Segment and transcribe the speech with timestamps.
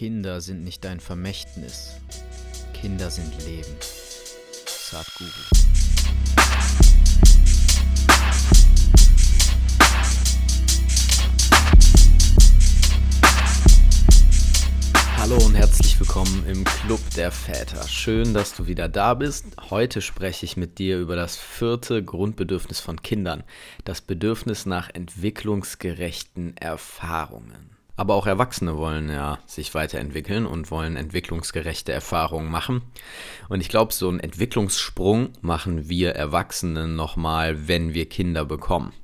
[0.00, 2.00] Kinder sind nicht dein Vermächtnis.
[2.72, 3.76] Kinder sind Leben.
[4.64, 5.28] Sadhguru.
[15.18, 17.86] Hallo und herzlich willkommen im Club der Väter.
[17.86, 19.44] Schön, dass du wieder da bist.
[19.68, 23.44] Heute spreche ich mit dir über das vierte Grundbedürfnis von Kindern,
[23.84, 27.79] das Bedürfnis nach entwicklungsgerechten Erfahrungen.
[28.00, 32.80] Aber auch Erwachsene wollen ja sich weiterentwickeln und wollen entwicklungsgerechte Erfahrungen machen.
[33.50, 38.94] Und ich glaube, so einen Entwicklungssprung machen wir Erwachsenen nochmal, wenn wir Kinder bekommen.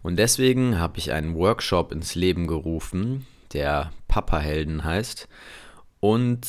[0.00, 5.28] Und deswegen habe ich einen Workshop ins Leben gerufen, der Papa-Helden heißt.
[6.00, 6.48] Und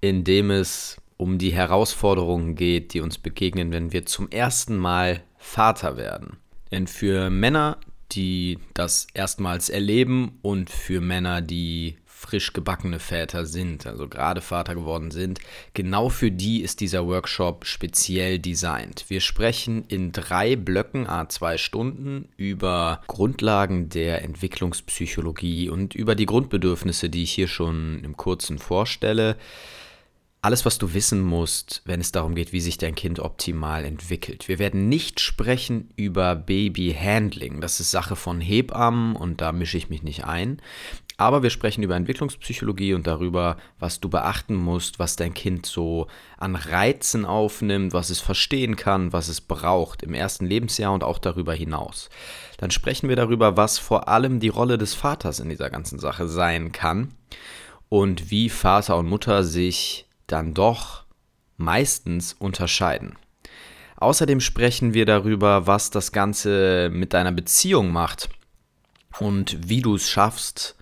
[0.00, 5.22] in dem es um die Herausforderungen geht, die uns begegnen, wenn wir zum ersten Mal
[5.38, 6.38] Vater werden.
[6.72, 7.78] Denn für Männer
[8.12, 14.74] die das erstmals erleben und für Männer, die frisch gebackene Väter sind, also gerade Vater
[14.74, 15.38] geworden sind.
[15.74, 19.04] Genau für die ist dieser Workshop speziell designt.
[19.08, 26.26] Wir sprechen in drei Blöcken a zwei Stunden über Grundlagen der Entwicklungspsychologie und über die
[26.26, 29.36] Grundbedürfnisse, die ich hier schon im kurzen vorstelle
[30.42, 34.48] alles, was du wissen musst, wenn es darum geht, wie sich dein Kind optimal entwickelt.
[34.48, 37.60] Wir werden nicht sprechen über Babyhandling.
[37.60, 40.60] Das ist Sache von Hebammen und da mische ich mich nicht ein.
[41.18, 46.08] Aber wir sprechen über Entwicklungspsychologie und darüber, was du beachten musst, was dein Kind so
[46.36, 51.18] an Reizen aufnimmt, was es verstehen kann, was es braucht im ersten Lebensjahr und auch
[51.18, 52.10] darüber hinaus.
[52.58, 56.28] Dann sprechen wir darüber, was vor allem die Rolle des Vaters in dieser ganzen Sache
[56.28, 57.14] sein kann
[57.88, 61.04] und wie Vater und Mutter sich dann doch
[61.56, 63.16] meistens unterscheiden.
[63.96, 68.28] Außerdem sprechen wir darüber, was das Ganze mit deiner Beziehung macht
[69.18, 70.76] und wie du es schaffst,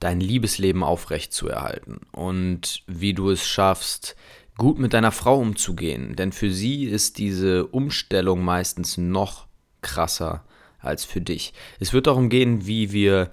[0.00, 4.16] dein Liebesleben aufrechtzuerhalten und wie du es schaffst,
[4.56, 6.16] gut mit deiner Frau umzugehen.
[6.16, 9.46] Denn für sie ist diese Umstellung meistens noch
[9.80, 10.44] krasser
[10.80, 11.52] als für dich.
[11.78, 13.30] Es wird darum gehen, wie wir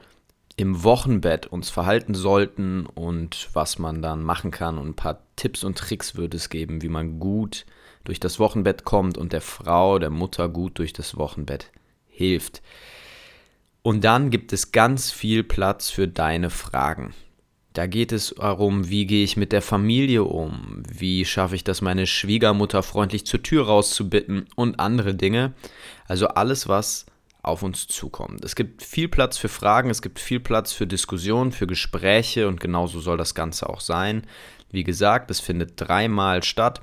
[0.55, 4.77] im Wochenbett uns verhalten sollten und was man dann machen kann.
[4.77, 7.66] Und ein paar Tipps und Tricks würde es geben, wie man gut
[8.03, 11.72] durch das Wochenbett kommt und der Frau, der Mutter gut durch das Wochenbett
[12.07, 12.62] hilft.
[13.81, 17.13] Und dann gibt es ganz viel Platz für deine Fragen.
[17.74, 21.81] Da geht es darum, wie gehe ich mit der Familie um, wie schaffe ich das,
[21.81, 25.53] meine Schwiegermutter freundlich zur Tür rauszubitten und andere Dinge.
[26.07, 27.06] Also alles, was
[27.45, 28.44] auf uns zukommt.
[28.44, 32.59] Es gibt viel Platz für Fragen, es gibt viel Platz für Diskussionen, für Gespräche und
[32.59, 34.25] genauso soll das Ganze auch sein.
[34.75, 36.81] Wie gesagt, es findet dreimal statt.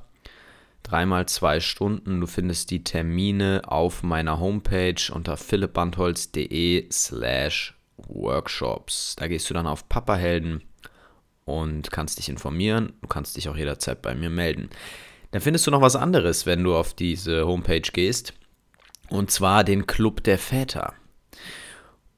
[0.82, 2.22] Dreimal zwei Stunden.
[2.22, 9.14] Du findest die Termine auf meiner Homepage unter philippbandholz.de slash workshops.
[9.16, 10.62] Da gehst du dann auf Papahelden
[11.44, 12.94] und kannst dich informieren.
[13.02, 14.70] Du kannst dich auch jederzeit bei mir melden.
[15.32, 18.32] Dann findest du noch was anderes, wenn du auf diese Homepage gehst.
[19.10, 20.94] Und zwar den Club der Väter.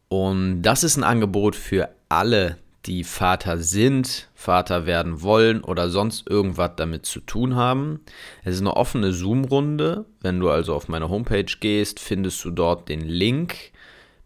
[0.06, 6.28] Und das ist ein Angebot für alle, die Vater sind, Vater werden wollen oder sonst
[6.28, 8.00] irgendwas damit zu tun haben.
[8.42, 10.04] Es ist eine offene Zoom-Runde.
[10.20, 13.72] Wenn du also auf meine Homepage gehst, findest du dort den Link,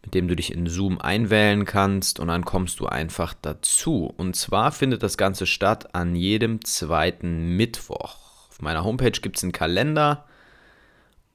[0.03, 4.13] mit dem du dich in Zoom einwählen kannst und dann kommst du einfach dazu.
[4.17, 8.17] Und zwar findet das Ganze statt an jedem zweiten Mittwoch.
[8.51, 10.25] Auf meiner Homepage gibt es einen Kalender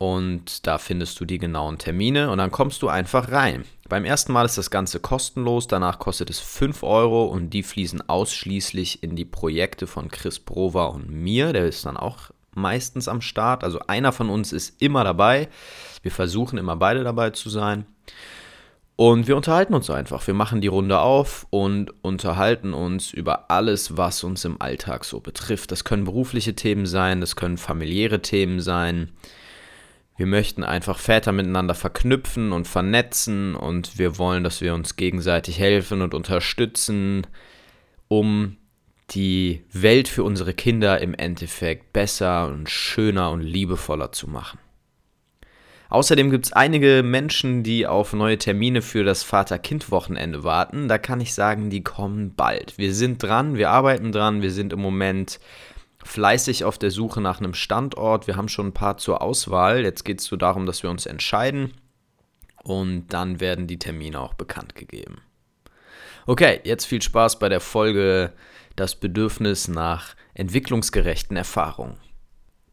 [0.03, 3.63] und da findest du die genauen Termine und dann kommst du einfach rein.
[3.87, 8.09] Beim ersten Mal ist das Ganze kostenlos, danach kostet es 5 Euro und die fließen
[8.09, 11.53] ausschließlich in die Projekte von Chris Prova und mir.
[11.53, 13.63] Der ist dann auch meistens am Start.
[13.63, 15.47] Also einer von uns ist immer dabei.
[16.01, 17.85] Wir versuchen immer beide dabei zu sein.
[18.97, 20.27] Und wir unterhalten uns einfach.
[20.27, 25.21] Wir machen die Runde auf und unterhalten uns über alles, was uns im Alltag so
[25.21, 25.71] betrifft.
[25.71, 29.13] Das können berufliche Themen sein, das können familiäre Themen sein.
[30.15, 35.59] Wir möchten einfach Väter miteinander verknüpfen und vernetzen und wir wollen, dass wir uns gegenseitig
[35.59, 37.25] helfen und unterstützen,
[38.07, 38.57] um
[39.09, 44.59] die Welt für unsere Kinder im Endeffekt besser und schöner und liebevoller zu machen.
[45.89, 50.87] Außerdem gibt es einige Menschen, die auf neue Termine für das Vater-Kind-Wochenende warten.
[50.87, 52.79] Da kann ich sagen, die kommen bald.
[52.79, 55.39] Wir sind dran, wir arbeiten dran, wir sind im Moment
[56.03, 58.27] fleißig auf der Suche nach einem Standort.
[58.27, 59.83] Wir haben schon ein paar zur Auswahl.
[59.83, 61.73] Jetzt geht es so darum, dass wir uns entscheiden
[62.63, 65.21] und dann werden die Termine auch bekannt gegeben.
[66.25, 68.33] Okay, jetzt viel Spaß bei der Folge
[68.75, 71.97] Das Bedürfnis nach entwicklungsgerechten Erfahrungen.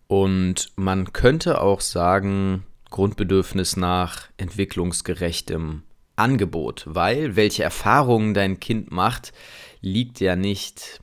[0.06, 5.82] Und man könnte auch sagen, Grundbedürfnis nach entwicklungsgerechtem
[6.16, 9.32] Angebot, weil welche Erfahrungen dein Kind macht,
[9.80, 11.00] liegt ja nicht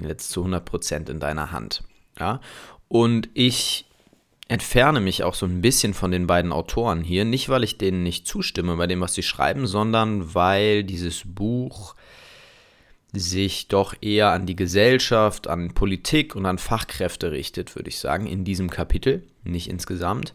[0.00, 1.82] jetzt zu 100% in deiner Hand.
[2.18, 2.40] Ja?
[2.88, 3.86] Und ich
[4.48, 8.02] entferne mich auch so ein bisschen von den beiden Autoren hier, nicht weil ich denen
[8.02, 11.94] nicht zustimme bei dem, was sie schreiben, sondern weil dieses Buch
[13.12, 18.26] sich doch eher an die Gesellschaft, an Politik und an Fachkräfte richtet, würde ich sagen,
[18.26, 20.34] in diesem Kapitel, nicht insgesamt.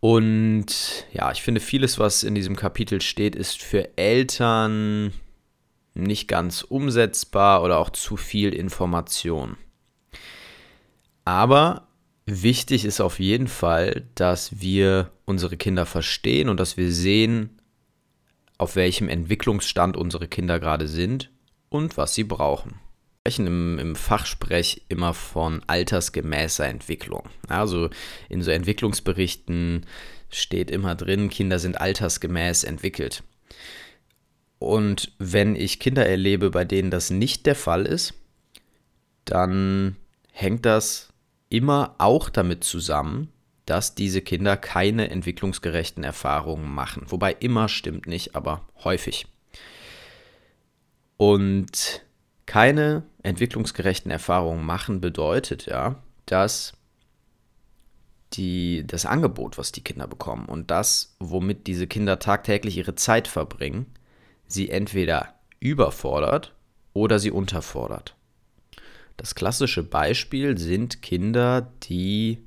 [0.00, 5.12] Und ja, ich finde, vieles, was in diesem Kapitel steht, ist für Eltern
[5.98, 9.56] nicht ganz umsetzbar oder auch zu viel Information.
[11.24, 11.88] Aber
[12.26, 17.60] wichtig ist auf jeden Fall, dass wir unsere Kinder verstehen und dass wir sehen,
[18.56, 21.30] auf welchem Entwicklungsstand unsere Kinder gerade sind
[21.68, 22.80] und was sie brauchen.
[23.24, 27.28] Wir sprechen im, im Fachsprech immer von altersgemäßer Entwicklung.
[27.46, 27.90] Also
[28.28, 29.84] in so Entwicklungsberichten
[30.30, 33.22] steht immer drin, Kinder sind altersgemäß entwickelt.
[34.58, 38.14] Und wenn ich Kinder erlebe, bei denen das nicht der Fall ist,
[39.24, 39.96] dann
[40.32, 41.08] hängt das
[41.48, 43.32] immer auch damit zusammen,
[43.66, 47.04] dass diese Kinder keine entwicklungsgerechten Erfahrungen machen.
[47.08, 49.26] Wobei immer stimmt nicht, aber häufig.
[51.18, 52.02] Und
[52.46, 56.72] keine entwicklungsgerechten Erfahrungen machen bedeutet ja, dass
[58.32, 63.28] die, das Angebot, was die Kinder bekommen und das, womit diese Kinder tagtäglich ihre Zeit
[63.28, 63.86] verbringen,
[64.48, 66.54] sie entweder überfordert
[66.92, 68.16] oder sie unterfordert.
[69.16, 72.38] Das klassische Beispiel sind Kinder, die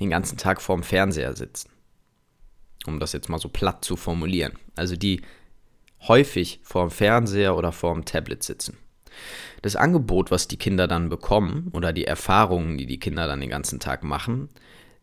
[0.00, 1.70] den ganzen Tag vorm Fernseher sitzen.
[2.86, 4.52] Um das jetzt mal so platt zu formulieren.
[4.74, 5.22] Also die
[6.08, 8.76] häufig vorm Fernseher oder vorm Tablet sitzen.
[9.62, 13.50] Das Angebot, was die Kinder dann bekommen oder die Erfahrungen, die die Kinder dann den
[13.50, 14.48] ganzen Tag machen,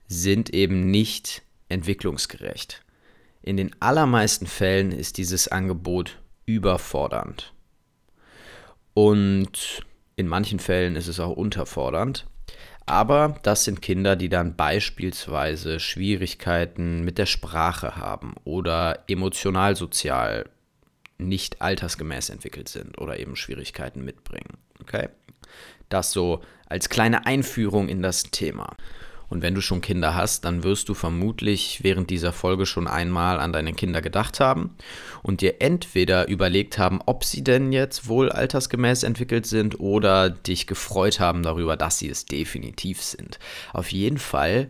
[0.07, 2.83] sind eben nicht entwicklungsgerecht.
[3.42, 7.53] In den allermeisten Fällen ist dieses Angebot überfordernd.
[8.93, 9.85] Und
[10.15, 12.27] in manchen Fällen ist es auch unterfordernd.
[12.85, 20.49] Aber das sind Kinder, die dann beispielsweise Schwierigkeiten mit der Sprache haben oder emotional-sozial
[21.17, 24.57] nicht altersgemäß entwickelt sind oder eben Schwierigkeiten mitbringen.
[24.81, 25.09] Okay?
[25.89, 28.75] Das so als kleine Einführung in das Thema.
[29.31, 33.39] Und wenn du schon Kinder hast, dann wirst du vermutlich während dieser Folge schon einmal
[33.39, 34.75] an deine Kinder gedacht haben
[35.24, 40.68] und dir entweder überlegt haben, ob sie denn jetzt wohl altersgemäß entwickelt sind oder dich
[40.68, 43.39] gefreut haben darüber, dass sie es definitiv sind.
[43.72, 44.69] Auf jeden Fall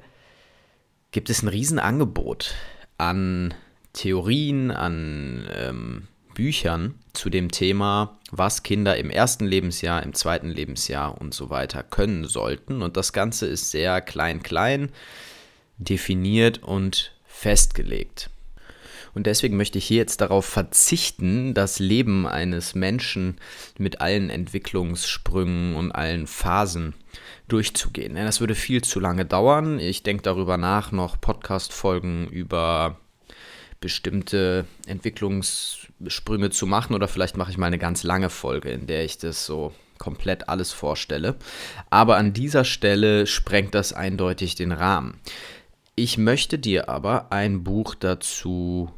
[1.10, 2.54] gibt es ein Riesenangebot
[3.00, 3.56] an
[3.94, 6.08] Theorien, an ähm,
[6.42, 11.84] Büchern zu dem Thema, was Kinder im ersten Lebensjahr, im zweiten Lebensjahr und so weiter
[11.84, 12.82] können sollten.
[12.82, 14.90] Und das Ganze ist sehr klein-klein
[15.78, 18.32] definiert und festgelegt.
[19.14, 23.38] Und deswegen möchte ich hier jetzt darauf verzichten, das Leben eines Menschen
[23.78, 26.96] mit allen Entwicklungssprüngen und allen Phasen
[27.50, 28.16] durchzugehen.
[28.16, 29.78] Das würde viel zu lange dauern.
[29.78, 32.98] Ich denke darüber nach, noch Podcast-Folgen über
[33.82, 39.04] bestimmte Entwicklungssprünge zu machen oder vielleicht mache ich mal eine ganz lange Folge, in der
[39.04, 41.36] ich das so komplett alles vorstelle.
[41.90, 45.20] Aber an dieser Stelle sprengt das eindeutig den Rahmen.
[45.96, 48.92] Ich möchte dir aber ein Buch dazu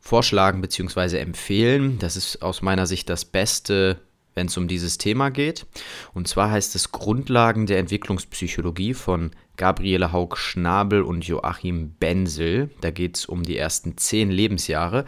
[0.00, 1.18] vorschlagen bzw.
[1.18, 1.98] empfehlen.
[1.98, 3.98] Das ist aus meiner Sicht das beste
[4.36, 5.66] wenn es um dieses Thema geht.
[6.14, 12.70] Und zwar heißt es Grundlagen der Entwicklungspsychologie von Gabriele Haug-Schnabel und Joachim Benzel.
[12.82, 15.06] Da geht es um die ersten zehn Lebensjahre.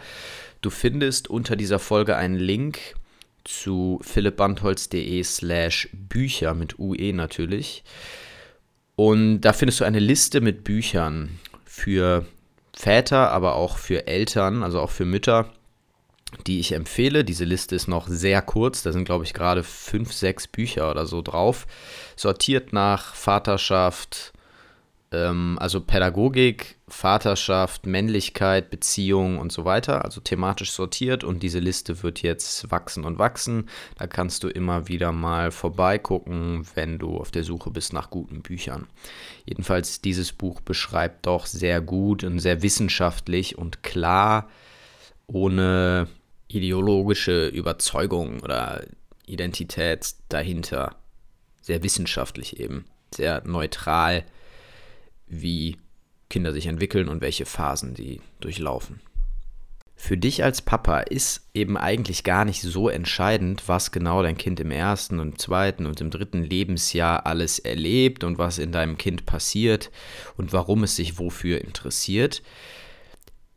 [0.61, 2.95] Du findest unter dieser Folge einen Link
[3.43, 7.83] zu philippbandholz.de slash Bücher mit UE natürlich.
[8.95, 12.25] Und da findest du eine Liste mit Büchern für
[12.73, 15.51] Väter, aber auch für Eltern, also auch für Mütter,
[16.47, 17.23] die ich empfehle.
[17.23, 21.05] Diese Liste ist noch sehr kurz, da sind, glaube ich, gerade fünf, sechs Bücher oder
[21.05, 21.65] so drauf.
[22.15, 24.33] Sortiert nach Vaterschaft,
[25.11, 31.23] ähm, also Pädagogik, Vaterschaft, Männlichkeit, Beziehung und so weiter, also thematisch sortiert.
[31.23, 33.67] Und diese Liste wird jetzt wachsen und wachsen.
[33.97, 38.41] Da kannst du immer wieder mal vorbeigucken, wenn du auf der Suche bist nach guten
[38.41, 38.87] Büchern.
[39.45, 44.47] Jedenfalls, dieses Buch beschreibt doch sehr gut und sehr wissenschaftlich und klar,
[45.27, 46.07] ohne
[46.49, 48.83] ideologische Überzeugung oder
[49.25, 50.95] Identität dahinter.
[51.61, 54.25] Sehr wissenschaftlich eben, sehr neutral,
[55.27, 55.77] wie
[56.29, 58.99] Kinder sich entwickeln und welche Phasen sie durchlaufen.
[59.95, 64.61] Für dich als Papa ist eben eigentlich gar nicht so entscheidend, was genau dein Kind
[64.61, 69.25] im ersten und zweiten und im dritten Lebensjahr alles erlebt und was in deinem Kind
[69.25, 69.91] passiert
[70.37, 72.41] und warum es sich wofür interessiert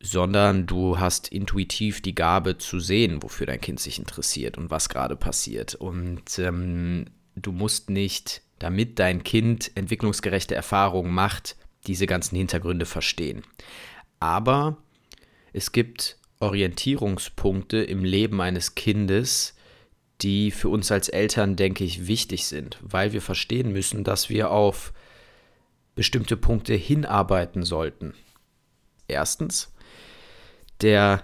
[0.05, 4.89] sondern du hast intuitiv die Gabe zu sehen, wofür dein Kind sich interessiert und was
[4.89, 5.75] gerade passiert.
[5.75, 7.05] Und ähm,
[7.37, 11.55] du musst nicht, damit dein Kind entwicklungsgerechte Erfahrungen macht,
[11.87, 13.43] diese ganzen Hintergründe verstehen.
[14.19, 14.77] Aber
[15.53, 19.55] es gibt Orientierungspunkte im Leben eines Kindes,
[20.21, 24.51] die für uns als Eltern, denke ich, wichtig sind, weil wir verstehen müssen, dass wir
[24.51, 24.91] auf
[25.95, 28.13] bestimmte Punkte hinarbeiten sollten.
[29.07, 29.72] Erstens,
[30.81, 31.23] der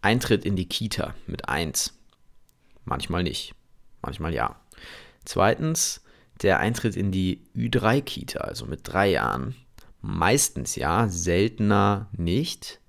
[0.00, 1.94] Eintritt in die Kita mit 1.
[2.84, 3.54] Manchmal nicht,
[4.02, 4.56] manchmal ja.
[5.24, 6.02] Zweitens,
[6.42, 9.54] der Eintritt in die Ü3-Kita, also mit drei Jahren.
[10.00, 12.80] Meistens ja, seltener nicht.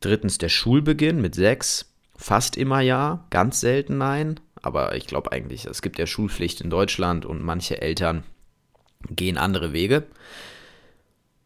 [0.00, 4.38] Drittens der Schulbeginn mit sechs, fast immer ja, ganz selten nein.
[4.60, 8.24] Aber ich glaube eigentlich, es gibt ja Schulpflicht in Deutschland und manche Eltern
[9.08, 10.06] gehen andere Wege.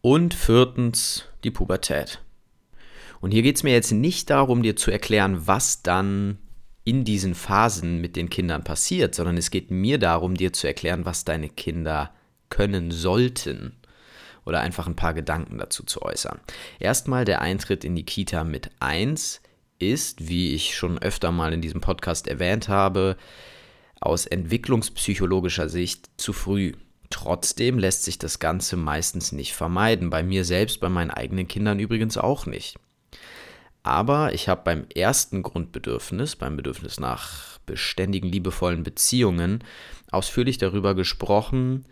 [0.01, 2.21] Und viertens die Pubertät.
[3.21, 6.39] Und hier geht es mir jetzt nicht darum, dir zu erklären, was dann
[6.85, 11.05] in diesen Phasen mit den Kindern passiert, sondern es geht mir darum, dir zu erklären,
[11.05, 12.13] was deine Kinder
[12.49, 13.77] können sollten
[14.47, 16.41] oder einfach ein paar Gedanken dazu zu äußern.
[16.79, 19.43] Erstmal der Eintritt in die Kita mit 1
[19.79, 23.17] ist, wie ich schon öfter mal in diesem Podcast erwähnt habe,
[24.01, 26.73] aus entwicklungspsychologischer Sicht zu früh.
[27.11, 30.11] Trotzdem lässt sich das Ganze meistens nicht vermeiden.
[30.11, 32.79] Bei mir selbst, bei meinen eigenen Kindern übrigens auch nicht.
[33.83, 39.65] Aber ich habe beim ersten Grundbedürfnis, beim Bedürfnis nach beständigen, liebevollen Beziehungen,
[40.11, 41.87] ausführlich darüber gesprochen,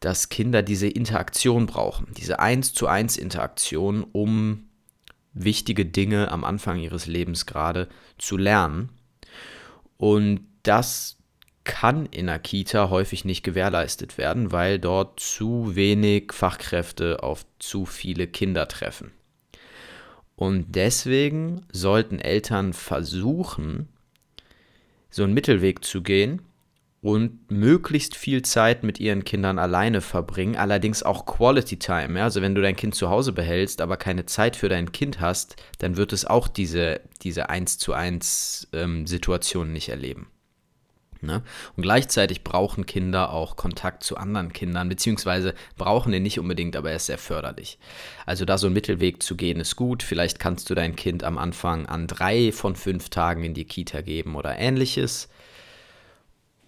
[0.00, 4.68] dass Kinder diese Interaktion brauchen, diese eins zu eins Interaktion, um
[5.32, 8.90] wichtige Dinge am Anfang ihres Lebens gerade zu lernen.
[9.96, 11.16] Und das
[11.64, 17.86] kann in der Kita häufig nicht gewährleistet werden, weil dort zu wenig Fachkräfte auf zu
[17.86, 19.12] viele Kinder treffen.
[20.36, 23.88] Und deswegen sollten Eltern versuchen,
[25.10, 26.42] so einen Mittelweg zu gehen
[27.00, 32.22] und möglichst viel Zeit mit ihren Kindern alleine verbringen, allerdings auch Quality Time.
[32.22, 35.56] Also wenn du dein Kind zu Hause behältst, aber keine Zeit für dein Kind hast,
[35.78, 40.26] dann wird es auch diese, diese 1 zu 1 ähm, Situation nicht erleben.
[41.26, 41.42] Ne?
[41.76, 46.90] Und gleichzeitig brauchen Kinder auch Kontakt zu anderen Kindern, beziehungsweise brauchen den nicht unbedingt, aber
[46.90, 47.78] er ist sehr förderlich.
[48.24, 50.02] Also da so einen Mittelweg zu gehen, ist gut.
[50.02, 54.00] Vielleicht kannst du dein Kind am Anfang an drei von fünf Tagen in die Kita
[54.00, 55.28] geben oder ähnliches.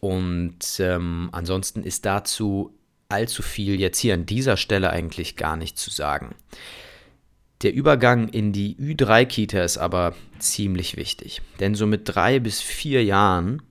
[0.00, 2.74] Und ähm, ansonsten ist dazu
[3.08, 6.34] allzu viel jetzt hier an dieser Stelle eigentlich gar nicht zu sagen.
[7.62, 13.02] Der Übergang in die Ü3-Kita ist aber ziemlich wichtig, denn so mit drei bis vier
[13.02, 13.62] Jahren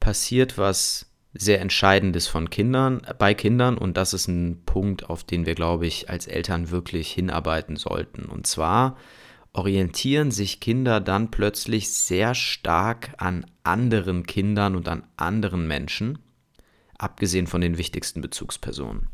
[0.00, 5.46] passiert was sehr Entscheidendes von Kindern, bei Kindern und das ist ein Punkt, auf den
[5.46, 8.24] wir, glaube ich, als Eltern wirklich hinarbeiten sollten.
[8.24, 8.96] Und zwar
[9.52, 16.18] orientieren sich Kinder dann plötzlich sehr stark an anderen Kindern und an anderen Menschen,
[16.98, 19.08] abgesehen von den wichtigsten Bezugspersonen.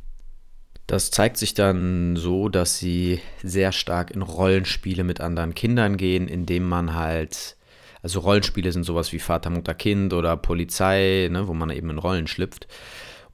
[0.87, 6.29] Das zeigt sich dann so, dass sie sehr stark in Rollenspiele mit anderen Kindern gehen,
[6.29, 7.57] indem man halt
[8.03, 11.99] also Rollenspiele sind sowas wie Vater, Mutter, Kind oder Polizei, ne, wo man eben in
[11.99, 12.67] Rollen schlüpft.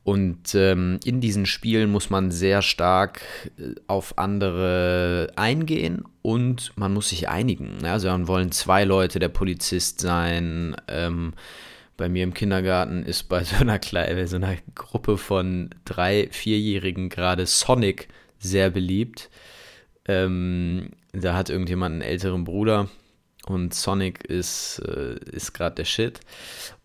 [0.04, 3.22] Und ähm, in diesen Spielen muss man sehr stark
[3.58, 7.78] äh, auf andere eingehen und man muss sich einigen.
[7.84, 7.92] Ja?
[7.92, 10.74] Also dann wollen zwei Leute der Polizist sein.
[10.88, 11.34] Ähm,
[11.96, 17.08] bei mir im Kindergarten ist bei so einer, Kle so einer Gruppe von drei, vierjährigen
[17.08, 18.08] gerade Sonic
[18.40, 19.30] sehr beliebt.
[20.08, 22.88] Ähm, da hat irgendjemand einen älteren Bruder
[23.46, 26.20] und Sonic ist, äh, ist gerade der Shit.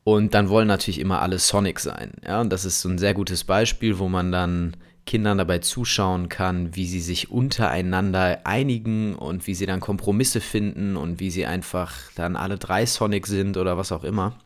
[0.04, 2.14] Und dann wollen natürlich immer alle Sonic sein.
[2.26, 6.30] Ja, und das ist so ein sehr gutes Beispiel, wo man dann Kindern dabei zuschauen
[6.30, 11.46] kann, wie sie sich untereinander einigen und wie sie dann Kompromisse finden und wie sie
[11.46, 14.38] einfach dann alle drei Sonic sind oder was auch immer.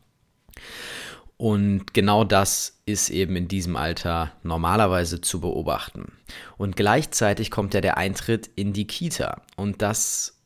[1.38, 6.12] Und genau das ist eben in diesem Alter normalerweise zu beobachten.
[6.58, 9.42] Und gleichzeitig kommt ja der Eintritt in die Kita.
[9.56, 10.41] Und das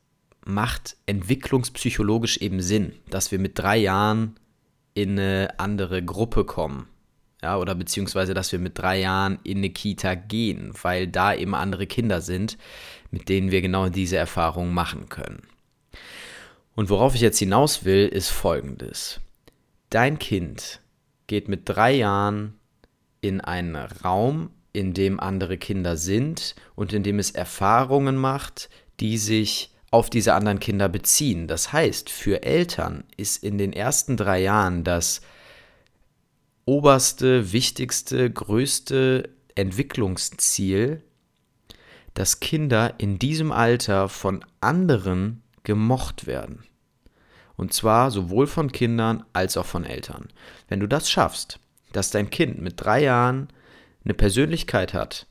[0.46, 4.36] macht entwicklungspsychologisch eben Sinn, dass wir mit drei Jahren
[4.94, 6.88] in eine andere Gruppe kommen.
[7.42, 11.54] Ja, oder beziehungsweise, dass wir mit drei Jahren in eine Kita gehen, weil da eben
[11.54, 12.58] andere Kinder sind,
[13.12, 15.44] mit denen wir genau diese Erfahrungen machen können.
[16.76, 19.20] Und worauf ich jetzt hinaus will, ist folgendes.
[19.90, 20.82] Dein Kind
[21.28, 22.56] geht mit drei Jahren
[23.22, 29.18] in einen Raum, in dem andere Kinder sind und in dem es Erfahrungen macht, die
[29.18, 31.48] sich auf diese anderen Kinder beziehen.
[31.48, 35.22] Das heißt, für Eltern ist in den ersten drei Jahren das
[36.66, 41.02] oberste, wichtigste, größte Entwicklungsziel,
[42.14, 46.66] dass Kinder in diesem Alter von anderen gemocht werden.
[47.56, 50.28] Und zwar sowohl von Kindern als auch von Eltern.
[50.68, 51.62] Wenn du das schaffst,
[51.94, 53.48] dass dein Kind mit drei Jahren
[54.04, 55.26] eine Persönlichkeit hat,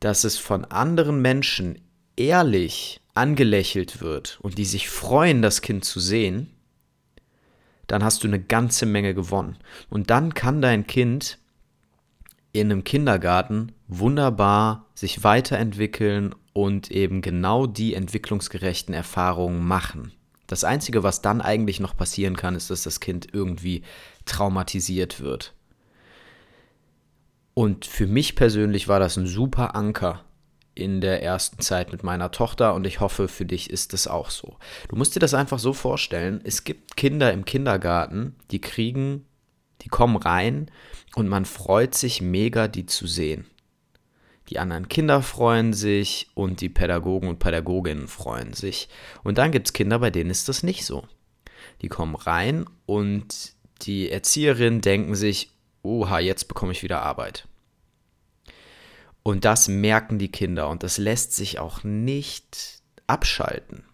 [0.00, 1.83] dass es von anderen Menschen
[2.16, 6.50] ehrlich angelächelt wird und die sich freuen, das Kind zu sehen,
[7.86, 9.56] dann hast du eine ganze Menge gewonnen.
[9.90, 11.38] Und dann kann dein Kind
[12.52, 20.12] in einem Kindergarten wunderbar sich weiterentwickeln und eben genau die entwicklungsgerechten Erfahrungen machen.
[20.46, 23.82] Das Einzige, was dann eigentlich noch passieren kann, ist, dass das Kind irgendwie
[24.24, 25.54] traumatisiert wird.
[27.54, 30.24] Und für mich persönlich war das ein super Anker
[30.74, 34.30] in der ersten Zeit mit meiner Tochter und ich hoffe, für dich ist es auch
[34.30, 34.56] so.
[34.88, 39.26] Du musst dir das einfach so vorstellen, es gibt Kinder im Kindergarten, die kriegen,
[39.82, 40.70] die kommen rein
[41.14, 43.46] und man freut sich mega, die zu sehen.
[44.48, 48.88] Die anderen Kinder freuen sich und die Pädagogen und Pädagoginnen freuen sich.
[49.22, 51.04] Und dann gibt es Kinder, bei denen ist das nicht so.
[51.80, 55.50] Die kommen rein und die Erzieherinnen denken sich,
[55.82, 57.48] oha, jetzt bekomme ich wieder Arbeit.
[59.24, 63.84] Und das merken die Kinder und das lässt sich auch nicht abschalten.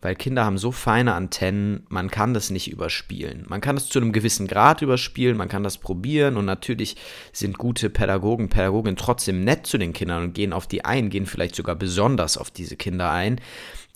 [0.00, 3.44] Weil Kinder haben so feine Antennen, man kann das nicht überspielen.
[3.48, 6.96] Man kann es zu einem gewissen Grad überspielen, man kann das probieren und natürlich
[7.32, 11.26] sind gute Pädagogen, Pädagoginnen trotzdem nett zu den Kindern und gehen auf die ein, gehen
[11.26, 13.40] vielleicht sogar besonders auf diese Kinder ein.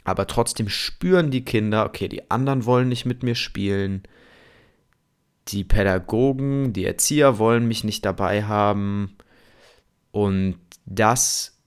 [0.03, 4.03] Aber trotzdem spüren die Kinder, okay, die anderen wollen nicht mit mir spielen,
[5.49, 9.17] die Pädagogen, die Erzieher wollen mich nicht dabei haben.
[10.11, 11.59] Und das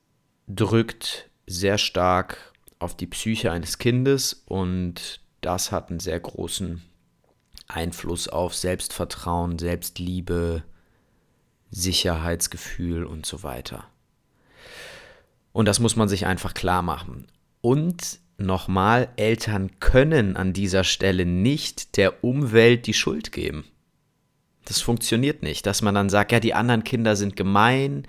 [0.48, 6.82] drückt sehr stark auf die Psyche eines Kindes und das hat einen sehr großen
[7.68, 10.64] Einfluss auf Selbstvertrauen, Selbstliebe,
[11.70, 13.86] Sicherheitsgefühl und so weiter.
[15.52, 17.28] Und das muss man sich einfach klar machen.
[17.62, 23.66] Und nochmal, Eltern können an dieser Stelle nicht der Umwelt die Schuld geben.
[24.66, 28.06] Das funktioniert nicht, dass man dann sagt, ja, die anderen Kinder sind gemein,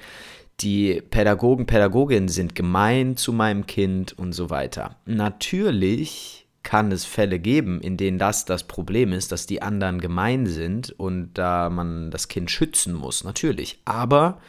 [0.60, 4.96] die Pädagogen, Pädagoginnen sind gemein zu meinem Kind und so weiter.
[5.06, 10.46] Natürlich kann es Fälle geben, in denen das das Problem ist, dass die anderen gemein
[10.46, 13.80] sind und da man das Kind schützen muss, natürlich.
[13.84, 14.40] Aber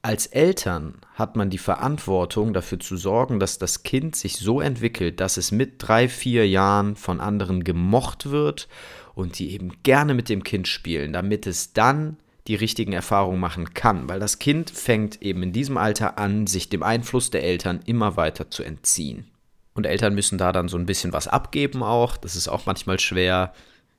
[0.00, 5.18] als Eltern hat man die Verantwortung dafür zu sorgen, dass das Kind sich so entwickelt,
[5.18, 8.68] dass es mit drei, vier Jahren von anderen gemocht wird
[9.14, 13.72] und die eben gerne mit dem Kind spielen, damit es dann die richtigen Erfahrungen machen
[13.72, 17.80] kann, weil das Kind fängt eben in diesem Alter an, sich dem Einfluss der Eltern
[17.86, 19.26] immer weiter zu entziehen.
[19.72, 23.00] Und Eltern müssen da dann so ein bisschen was abgeben auch, das ist auch manchmal
[23.00, 23.52] schwer.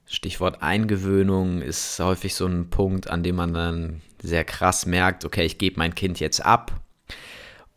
[0.05, 5.45] Stichwort Eingewöhnung ist häufig so ein Punkt, an dem man dann sehr krass merkt, okay,
[5.45, 6.79] ich gebe mein Kind jetzt ab.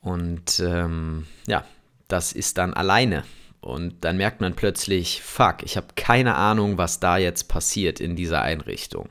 [0.00, 1.64] Und ähm, ja,
[2.07, 3.24] das ist dann alleine.
[3.61, 8.14] Und dann merkt man plötzlich, fuck, ich habe keine Ahnung, was da jetzt passiert in
[8.14, 9.09] dieser Einrichtung.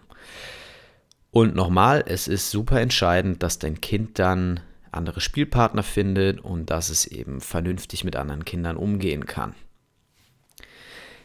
[1.32, 4.62] Und nochmal, es ist super entscheidend, dass dein Kind dann
[4.92, 9.54] andere Spielpartner findet und dass es eben vernünftig mit anderen Kindern umgehen kann.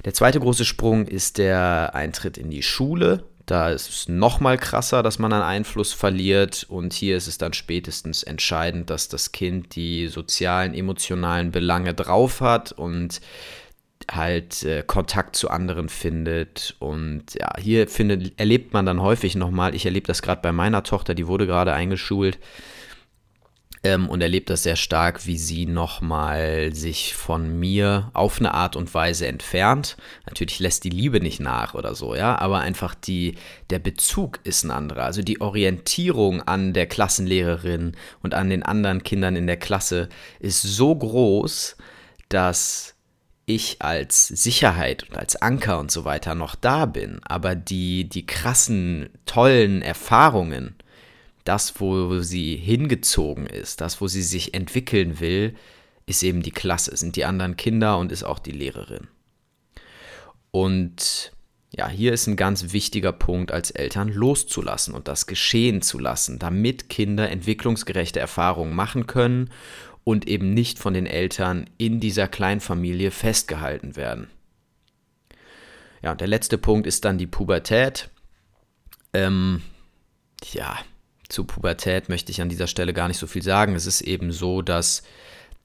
[0.04, 3.24] Der zweite große Sprung ist der Eintritt in die Schule.
[3.46, 6.64] Da ist es nochmal krasser, dass man einen Einfluss verliert.
[6.68, 12.40] Und hier ist es dann spätestens entscheidend, dass das Kind die sozialen, emotionalen Belange drauf
[12.40, 13.20] hat und
[14.10, 16.76] halt äh, Kontakt zu anderen findet.
[16.78, 20.82] Und ja, hier findet, erlebt man dann häufig nochmal, ich erlebe das gerade bei meiner
[20.82, 22.38] Tochter, die wurde gerade eingeschult
[23.84, 28.76] ähm, und erlebt das sehr stark, wie sie nochmal sich von mir auf eine Art
[28.76, 29.96] und Weise entfernt.
[30.26, 33.36] Natürlich lässt die Liebe nicht nach oder so, ja, aber einfach die,
[33.70, 35.04] der Bezug ist ein anderer.
[35.04, 40.62] Also die Orientierung an der Klassenlehrerin und an den anderen Kindern in der Klasse ist
[40.62, 41.76] so groß,
[42.28, 42.91] dass
[43.46, 48.26] ich als Sicherheit und als Anker und so weiter noch da bin, aber die, die
[48.26, 50.76] krassen, tollen Erfahrungen,
[51.44, 55.54] das, wo sie hingezogen ist, das, wo sie sich entwickeln will,
[56.06, 59.08] ist eben die Klasse, sind die anderen Kinder und ist auch die Lehrerin.
[60.50, 61.32] Und
[61.74, 66.38] ja, hier ist ein ganz wichtiger Punkt als Eltern loszulassen und das geschehen zu lassen,
[66.38, 69.50] damit Kinder entwicklungsgerechte Erfahrungen machen können
[70.04, 74.28] und eben nicht von den Eltern in dieser Kleinfamilie festgehalten werden.
[76.02, 78.10] Ja, und der letzte Punkt ist dann die Pubertät.
[79.12, 79.62] Ähm,
[80.52, 80.78] ja,
[81.28, 83.74] zu Pubertät möchte ich an dieser Stelle gar nicht so viel sagen.
[83.74, 85.02] Es ist eben so, dass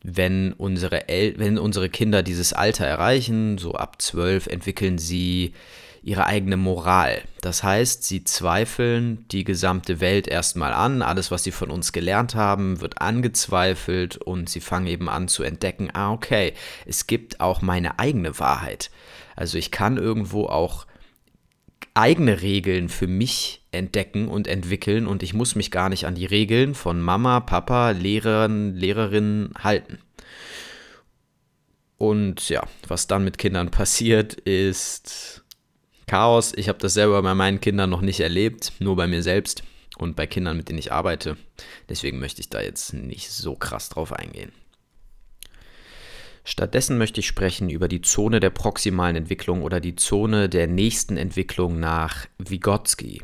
[0.03, 5.53] wenn unsere, El wenn unsere Kinder dieses Alter erreichen, so ab zwölf, entwickeln sie
[6.07, 7.21] ihre eigene Moral.
[7.41, 11.01] Das heißt, sie zweifeln die gesamte Welt erstmal an.
[11.01, 15.43] Alles, was sie von uns gelernt haben, wird angezweifelt und sie fangen eben an zu
[15.43, 16.53] entdecken, ah, okay,
[16.85, 18.89] es gibt auch meine eigene Wahrheit.
[19.35, 20.87] Also ich kann irgendwo auch
[21.93, 26.25] eigene Regeln für mich entdecken und entwickeln und ich muss mich gar nicht an die
[26.25, 29.99] Regeln von Mama, Papa, Lehrern, Lehrerinnen halten.
[31.97, 35.43] Und ja, was dann mit Kindern passiert, ist
[36.07, 36.53] Chaos.
[36.55, 39.63] Ich habe das selber bei meinen Kindern noch nicht erlebt, nur bei mir selbst
[39.97, 41.37] und bei Kindern, mit denen ich arbeite.
[41.89, 44.51] Deswegen möchte ich da jetzt nicht so krass drauf eingehen.
[46.45, 51.17] Stattdessen möchte ich sprechen über die Zone der proximalen Entwicklung oder die Zone der nächsten
[51.17, 53.21] Entwicklung nach Vygotsky.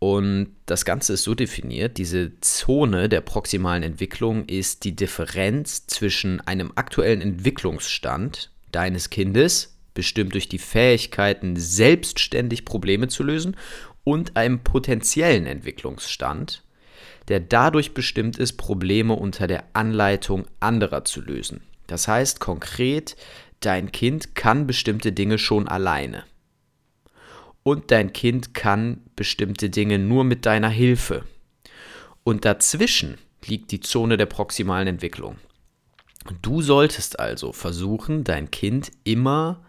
[0.00, 6.40] Und das Ganze ist so definiert, diese Zone der proximalen Entwicklung ist die Differenz zwischen
[6.40, 13.56] einem aktuellen Entwicklungsstand deines Kindes bestimmt durch die Fähigkeiten, selbstständig Probleme zu lösen
[14.02, 16.62] und einem potenziellen Entwicklungsstand,
[17.28, 21.62] der dadurch bestimmt ist, Probleme unter der Anleitung anderer zu lösen.
[21.86, 23.16] Das heißt konkret,
[23.60, 26.24] dein Kind kann bestimmte Dinge schon alleine.
[27.62, 31.24] Und dein Kind kann bestimmte Dinge nur mit deiner Hilfe.
[32.22, 35.36] Und dazwischen liegt die Zone der proximalen Entwicklung.
[36.42, 39.63] Du solltest also versuchen, dein Kind immer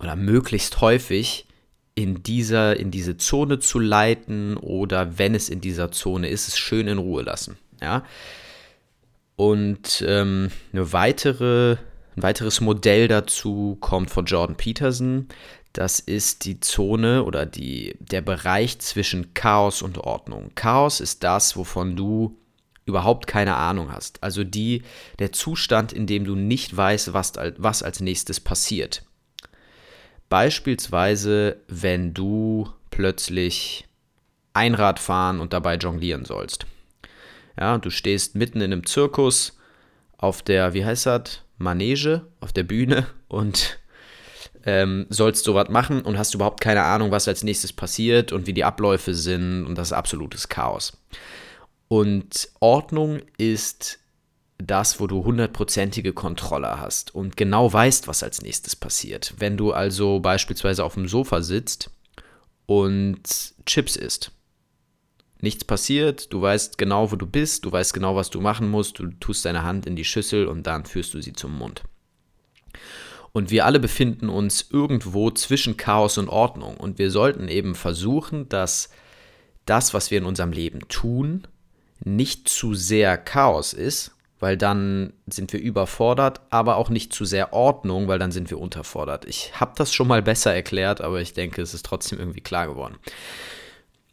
[0.00, 1.46] oder möglichst häufig
[1.94, 6.58] in, dieser, in diese Zone zu leiten oder wenn es in dieser Zone ist, es
[6.58, 7.58] schön in Ruhe lassen.
[7.80, 8.04] Ja?
[9.36, 11.76] Und ähm, eine weitere,
[12.16, 15.28] ein weiteres Modell dazu kommt von Jordan Peterson.
[15.72, 20.50] Das ist die Zone oder die, der Bereich zwischen Chaos und Ordnung.
[20.54, 22.36] Chaos ist das, wovon du
[22.86, 24.22] überhaupt keine Ahnung hast.
[24.22, 24.82] Also die,
[25.18, 29.04] der Zustand, in dem du nicht weißt, was, was als nächstes passiert.
[30.30, 33.86] Beispielsweise, wenn du plötzlich
[34.54, 36.66] Einrad fahren und dabei jonglieren sollst.
[37.58, 39.58] Ja, du stehst mitten in einem Zirkus
[40.16, 43.80] auf der, wie heißt das, Manege, auf der Bühne und
[44.64, 48.52] ähm, sollst sowas machen und hast überhaupt keine Ahnung, was als nächstes passiert und wie
[48.52, 50.96] die Abläufe sind und das ist absolutes Chaos.
[51.88, 53.98] Und Ordnung ist
[54.62, 59.34] das, wo du hundertprozentige Kontrolle hast und genau weißt, was als nächstes passiert.
[59.38, 61.90] Wenn du also beispielsweise auf dem Sofa sitzt
[62.66, 63.22] und
[63.66, 64.32] Chips isst.
[65.40, 68.98] Nichts passiert, du weißt genau, wo du bist, du weißt genau, was du machen musst,
[68.98, 71.82] du tust deine Hand in die Schüssel und dann führst du sie zum Mund.
[73.32, 78.48] Und wir alle befinden uns irgendwo zwischen Chaos und Ordnung und wir sollten eben versuchen,
[78.48, 78.90] dass
[79.66, 81.46] das, was wir in unserem Leben tun,
[82.04, 87.52] nicht zu sehr Chaos ist, weil dann sind wir überfordert, aber auch nicht zu sehr
[87.52, 89.26] Ordnung, weil dann sind wir unterfordert.
[89.26, 92.66] Ich habe das schon mal besser erklärt, aber ich denke, es ist trotzdem irgendwie klar
[92.66, 92.96] geworden.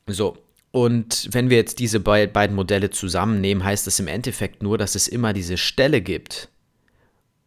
[0.06, 0.38] So,
[0.72, 5.08] und wenn wir jetzt diese beiden Modelle zusammennehmen, heißt das im Endeffekt nur, dass es
[5.08, 6.50] immer diese Stelle gibt,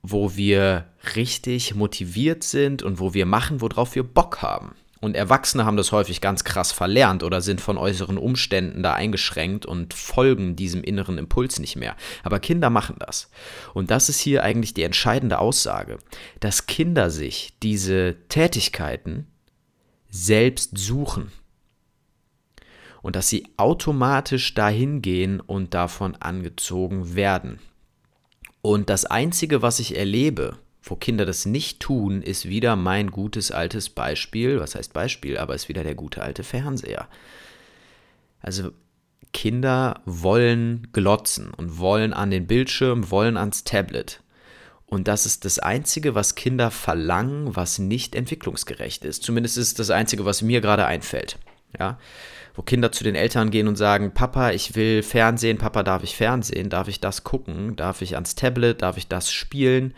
[0.03, 4.75] wo wir richtig motiviert sind und wo wir machen, worauf wir Bock haben.
[5.01, 9.65] Und Erwachsene haben das häufig ganz krass verlernt oder sind von äußeren Umständen da eingeschränkt
[9.65, 11.97] und folgen diesem inneren Impuls nicht mehr.
[12.23, 13.31] Aber Kinder machen das.
[13.73, 15.99] Und das ist hier eigentlich die entscheidende Aussage,
[16.41, 19.27] dass Kinder sich diese Tätigkeiten
[20.11, 21.33] selbst suchen.
[23.01, 27.59] Und dass sie automatisch dahin gehen und davon angezogen werden.
[28.61, 30.59] Und das Einzige, was ich erlebe,
[30.91, 34.59] wo Kinder das nicht tun, ist wieder mein gutes altes Beispiel.
[34.59, 35.39] Was heißt Beispiel?
[35.39, 37.07] Aber ist wieder der gute alte Fernseher.
[38.43, 38.73] Also
[39.33, 44.21] Kinder wollen glotzen und wollen an den Bildschirm, wollen ans Tablet.
[44.87, 49.23] Und das ist das Einzige, was Kinder verlangen, was nicht entwicklungsgerecht ist.
[49.23, 51.39] Zumindest ist es das Einzige, was mir gerade einfällt.
[51.79, 52.01] Ja?
[52.57, 56.17] Wo Kinder zu den Eltern gehen und sagen, Papa, ich will Fernsehen, Papa, darf ich
[56.17, 59.95] Fernsehen, darf ich das gucken, darf ich ans Tablet, darf ich das spielen?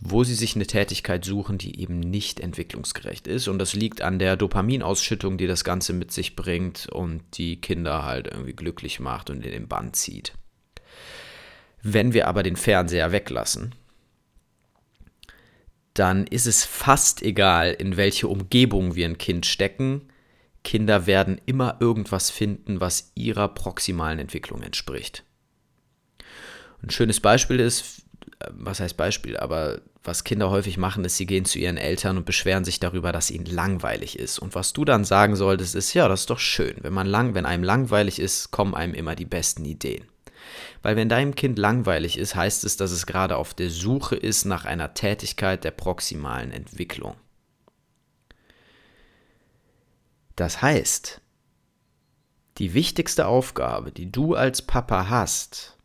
[0.00, 3.48] Wo sie sich eine Tätigkeit suchen, die eben nicht entwicklungsgerecht ist.
[3.48, 8.04] Und das liegt an der Dopaminausschüttung, die das Ganze mit sich bringt und die Kinder
[8.04, 10.34] halt irgendwie glücklich macht und in den Bann zieht.
[11.82, 13.74] Wenn wir aber den Fernseher weglassen,
[15.94, 20.02] dann ist es fast egal, in welche Umgebung wir ein Kind stecken.
[20.62, 25.24] Kinder werden immer irgendwas finden, was ihrer proximalen Entwicklung entspricht.
[26.82, 28.02] Ein schönes Beispiel ist,
[28.50, 32.24] was heißt Beispiel, aber was Kinder häufig machen, ist, sie gehen zu ihren Eltern und
[32.24, 34.38] beschweren sich darüber, dass ihnen langweilig ist.
[34.38, 36.76] Und was du dann sagen solltest, ist, ja, das ist doch schön.
[36.82, 40.06] Wenn man lang, wenn einem langweilig ist, kommen einem immer die besten Ideen.
[40.82, 44.44] Weil wenn deinem Kind langweilig ist, heißt es, dass es gerade auf der Suche ist
[44.44, 47.16] nach einer Tätigkeit der proximalen Entwicklung.
[50.36, 51.20] Das heißt,
[52.58, 55.77] die wichtigste Aufgabe, die du als Papa hast,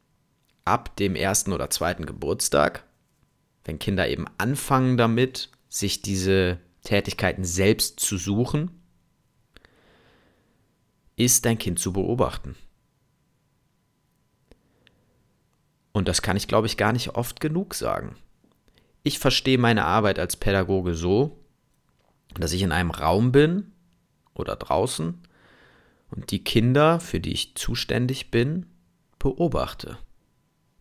[0.66, 2.84] ab dem ersten oder zweiten Geburtstag,
[3.66, 8.72] wenn Kinder eben anfangen damit, sich diese Tätigkeiten selbst zu suchen,
[11.16, 12.56] ist dein Kind zu beobachten.
[15.92, 18.16] Und das kann ich, glaube ich, gar nicht oft genug sagen.
[19.04, 21.40] Ich verstehe meine Arbeit als Pädagoge so,
[22.34, 23.72] dass ich in einem Raum bin
[24.34, 25.20] oder draußen
[26.10, 28.66] und die Kinder, für die ich zuständig bin,
[29.20, 29.98] beobachte.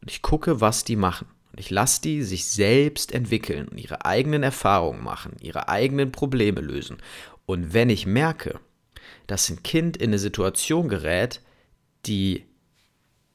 [0.02, 1.28] Und ich gucke, was die machen.
[1.52, 6.60] Und ich lasse die sich selbst entwickeln und ihre eigenen Erfahrungen machen, ihre eigenen Probleme
[6.60, 6.98] lösen.
[7.46, 8.60] Und wenn ich merke,
[9.26, 11.40] dass ein Kind in eine Situation gerät,
[12.06, 12.44] die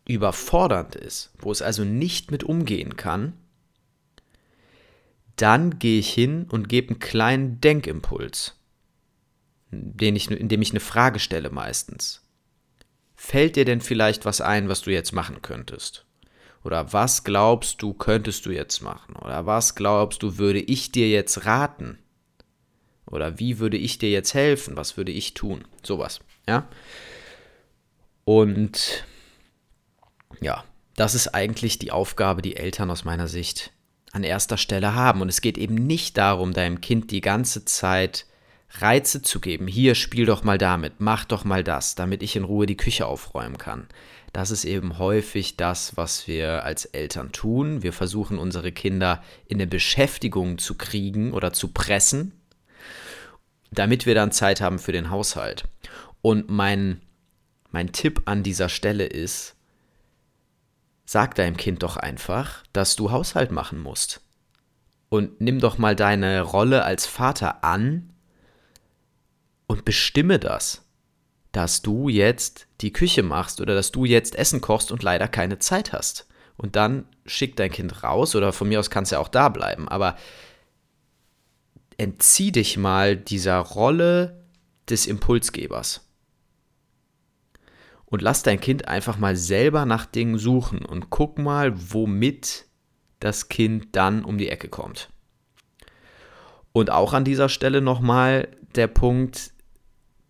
[0.07, 3.33] überfordernd ist, wo es also nicht mit umgehen kann,
[5.35, 8.55] dann gehe ich hin und gebe einen kleinen Denkimpuls,
[9.69, 12.23] den ich, indem ich eine Frage stelle meistens.
[13.15, 16.06] Fällt dir denn vielleicht was ein, was du jetzt machen könntest?
[16.67, 19.15] Oder was glaubst du, könntest du jetzt machen?
[19.15, 21.97] Oder was glaubst du, würde ich dir jetzt raten?
[23.05, 24.75] Oder wie würde ich dir jetzt helfen?
[24.75, 25.63] Was würde ich tun?
[25.81, 26.67] Sowas, ja?
[28.25, 29.05] Und
[30.41, 30.65] ja,
[30.97, 33.71] das ist eigentlich die Aufgabe, die Eltern aus meiner Sicht
[34.11, 35.21] an erster Stelle haben.
[35.21, 38.25] Und es geht eben nicht darum, deinem Kind die ganze Zeit
[38.71, 39.67] Reize zu geben.
[39.67, 43.05] Hier, spiel doch mal damit, mach doch mal das, damit ich in Ruhe die Küche
[43.05, 43.87] aufräumen kann.
[44.33, 47.81] Das ist eben häufig das, was wir als Eltern tun.
[47.83, 52.33] Wir versuchen unsere Kinder in eine Beschäftigung zu kriegen oder zu pressen,
[53.71, 55.65] damit wir dann Zeit haben für den Haushalt.
[56.21, 57.01] Und mein,
[57.71, 59.55] mein Tipp an dieser Stelle ist,
[61.05, 64.21] sag deinem Kind doch einfach, dass du Haushalt machen musst.
[65.09, 68.13] Und nimm doch mal deine Rolle als Vater an
[69.67, 70.86] und bestimme das,
[71.51, 75.59] dass du jetzt die Küche machst oder dass du jetzt Essen kochst und leider keine
[75.59, 76.27] Zeit hast.
[76.57, 79.87] Und dann schick dein Kind raus oder von mir aus kannst ja auch da bleiben,
[79.87, 80.17] aber
[81.97, 84.43] entzieh dich mal dieser Rolle
[84.89, 86.03] des Impulsgebers.
[88.05, 92.65] Und lass dein Kind einfach mal selber nach Dingen suchen und guck mal, womit
[93.19, 95.09] das Kind dann um die Ecke kommt.
[96.71, 99.51] Und auch an dieser Stelle nochmal der Punkt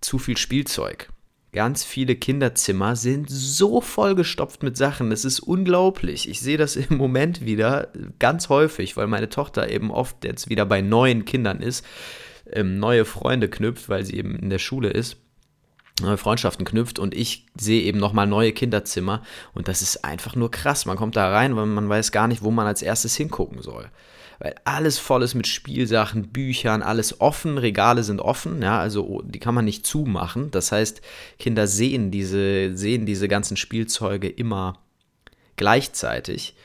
[0.02, 1.10] zu viel Spielzeug.
[1.54, 5.10] Ganz viele Kinderzimmer sind so vollgestopft mit Sachen.
[5.10, 6.30] Das ist unglaublich.
[6.30, 10.66] Ich sehe das im Moment wieder ganz häufig, weil meine Tochter eben oft jetzt wieder
[10.66, 11.86] bei neuen Kindern ist,
[12.52, 15.18] ähm, neue Freunde knüpft, weil sie eben in der Schule ist
[16.02, 20.52] neue Freundschaften knüpft und ich sehe eben nochmal neue Kinderzimmer und das ist einfach nur
[20.52, 20.86] krass.
[20.86, 23.90] Man kommt da rein, weil man weiß gar nicht, wo man als erstes hingucken soll
[24.40, 29.40] weil alles voll ist mit Spielsachen, Büchern, alles offen, Regale sind offen, ja, also die
[29.40, 30.52] kann man nicht zumachen.
[30.52, 31.02] Das heißt,
[31.40, 34.80] Kinder sehen diese, sehen diese ganzen Spielzeuge immer
[35.56, 36.56] gleichzeitig.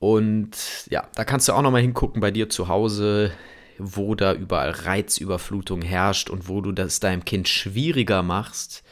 [0.00, 0.56] Und
[0.90, 3.32] ja, da kannst du auch nochmal hingucken bei dir zu Hause,
[3.78, 8.82] wo da überall Reizüberflutung herrscht und wo du das deinem Kind schwieriger machst,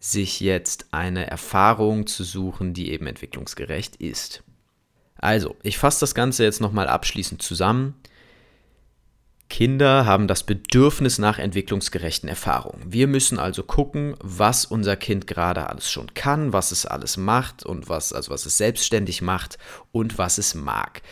[0.00, 4.42] sich jetzt eine Erfahrung zu suchen, die eben entwicklungsgerecht ist.
[5.18, 7.94] Also, ich fasse das Ganze jetzt nochmal abschließend zusammen.
[9.48, 12.92] Kinder haben das Bedürfnis nach entwicklungsgerechten Erfahrungen.
[12.92, 17.64] Wir müssen also gucken, was unser Kind gerade alles schon kann, was es alles macht
[17.64, 19.58] und was, also was es selbstständig macht
[19.90, 21.02] und was es mag.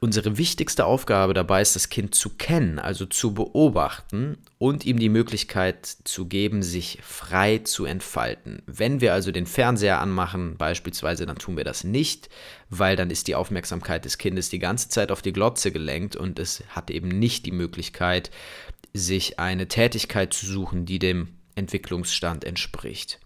[0.00, 5.08] Unsere wichtigste Aufgabe dabei ist, das Kind zu kennen, also zu beobachten und ihm die
[5.08, 8.62] Möglichkeit zu geben, sich frei zu entfalten.
[8.66, 12.28] Wenn wir also den Fernseher anmachen, beispielsweise, dann tun wir das nicht,
[12.70, 16.38] weil dann ist die Aufmerksamkeit des Kindes die ganze Zeit auf die Glotze gelenkt und
[16.38, 18.30] es hat eben nicht die Möglichkeit,
[18.92, 23.20] sich eine Tätigkeit zu suchen, die dem Entwicklungsstand entspricht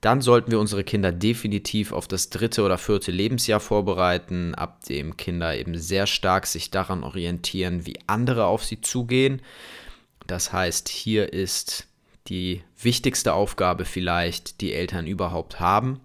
[0.00, 5.16] dann sollten wir unsere Kinder definitiv auf das dritte oder vierte Lebensjahr vorbereiten, ab dem
[5.16, 9.42] Kinder eben sehr stark sich daran orientieren, wie andere auf sie zugehen.
[10.26, 11.86] Das heißt, hier ist
[12.28, 16.00] die wichtigste Aufgabe vielleicht, die Eltern überhaupt haben,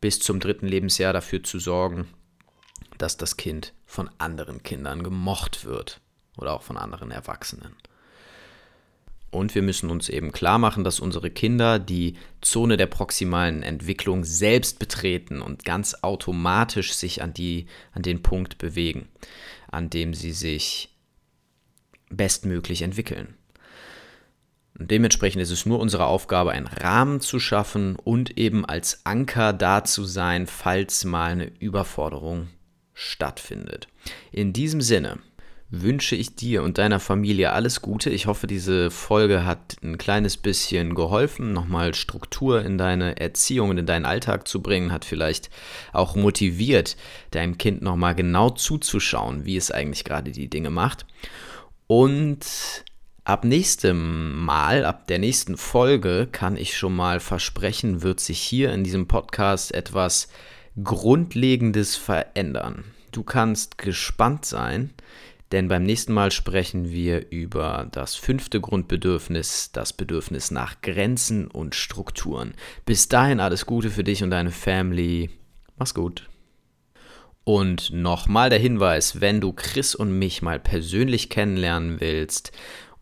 [0.00, 2.06] bis zum dritten Lebensjahr dafür zu sorgen,
[2.98, 6.00] dass das Kind von anderen Kindern gemocht wird
[6.36, 7.74] oder auch von anderen Erwachsenen.
[9.36, 14.24] Und wir müssen uns eben klar machen, dass unsere Kinder die Zone der proximalen Entwicklung
[14.24, 19.08] selbst betreten und ganz automatisch sich an, die, an den Punkt bewegen,
[19.70, 20.88] an dem sie sich
[22.08, 23.34] bestmöglich entwickeln.
[24.78, 29.52] Und dementsprechend ist es nur unsere Aufgabe, einen Rahmen zu schaffen und eben als Anker
[29.52, 32.48] da zu sein, falls mal eine Überforderung
[32.94, 33.88] stattfindet.
[34.32, 35.18] In diesem Sinne
[35.70, 38.10] wünsche ich dir und deiner Familie alles Gute.
[38.10, 43.78] Ich hoffe, diese Folge hat ein kleines bisschen geholfen, nochmal Struktur in deine Erziehung und
[43.78, 45.50] in deinen Alltag zu bringen, hat vielleicht
[45.92, 46.96] auch motiviert,
[47.32, 51.04] deinem Kind nochmal genau zuzuschauen, wie es eigentlich gerade die Dinge macht.
[51.88, 52.84] Und
[53.24, 58.72] ab nächstem Mal, ab der nächsten Folge, kann ich schon mal versprechen, wird sich hier
[58.72, 60.28] in diesem Podcast etwas
[60.82, 62.84] Grundlegendes verändern.
[63.10, 64.90] Du kannst gespannt sein,
[65.56, 71.74] denn beim nächsten Mal sprechen wir über das fünfte Grundbedürfnis, das Bedürfnis nach Grenzen und
[71.74, 72.52] Strukturen.
[72.84, 75.30] Bis dahin alles Gute für dich und deine Family.
[75.78, 76.28] Mach's gut.
[77.44, 82.52] Und nochmal der Hinweis, wenn du Chris und mich mal persönlich kennenlernen willst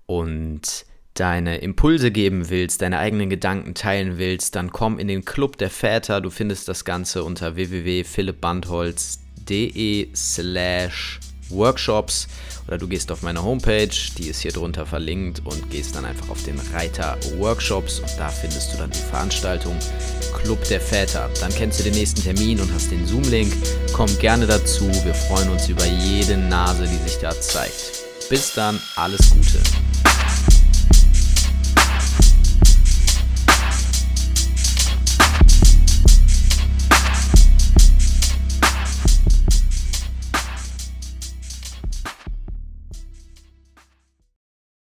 [0.07, 5.59] und deine Impulse geben willst, deine eigenen Gedanken teilen willst, dann komm in den Club
[5.59, 6.21] der Väter.
[6.21, 11.19] Du findest das Ganze unter www.philippbandholz.de slash
[11.51, 12.29] Workshops
[12.67, 16.29] oder du gehst auf meine Homepage, die ist hier drunter verlinkt und gehst dann einfach
[16.31, 19.77] auf den Reiter Workshops und da findest du dann die Veranstaltung
[20.43, 21.31] Club der Väter.
[21.41, 23.53] Dann kennst du den nächsten Termin und hast den Zoom-Link.
[23.93, 28.05] Komm gerne dazu, wir freuen uns über jede Nase, die sich da zeigt.
[28.29, 29.61] Bis dann, alles Gute.